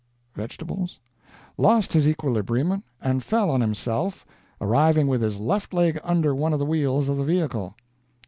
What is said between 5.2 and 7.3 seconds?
his left leg under one of the wheels of the